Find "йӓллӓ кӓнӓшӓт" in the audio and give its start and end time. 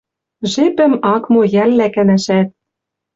1.53-2.49